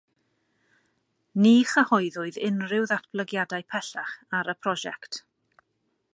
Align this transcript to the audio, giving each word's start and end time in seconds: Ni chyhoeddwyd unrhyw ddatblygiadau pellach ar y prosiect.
Ni 1.43 1.51
chyhoeddwyd 1.73 2.39
unrhyw 2.49 2.89
ddatblygiadau 2.93 3.67
pellach 3.75 4.17
ar 4.41 4.53
y 4.57 4.61
prosiect. 4.65 5.23